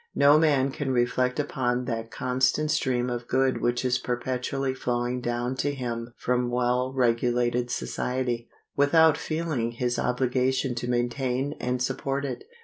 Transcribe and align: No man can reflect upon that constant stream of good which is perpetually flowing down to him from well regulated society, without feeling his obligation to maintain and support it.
No 0.15 0.39
man 0.39 0.71
can 0.71 0.89
reflect 0.91 1.39
upon 1.39 1.85
that 1.85 2.09
constant 2.09 2.71
stream 2.71 3.07
of 3.07 3.27
good 3.27 3.61
which 3.61 3.85
is 3.85 3.99
perpetually 3.99 4.73
flowing 4.73 5.21
down 5.21 5.53
to 5.57 5.75
him 5.75 6.15
from 6.17 6.49
well 6.49 6.91
regulated 6.91 7.69
society, 7.69 8.49
without 8.75 9.15
feeling 9.15 9.73
his 9.73 9.99
obligation 9.99 10.73
to 10.73 10.89
maintain 10.89 11.53
and 11.59 11.83
support 11.83 12.25
it. 12.25 12.45